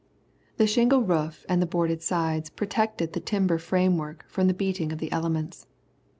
[0.57, 4.97] The shingle roof and the boarded sides protected the timber framework from the beating of
[4.97, 5.67] the elements.